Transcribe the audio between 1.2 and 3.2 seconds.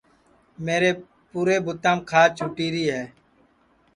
پُورے بُوتاپ کھاج چُھٹیری ہے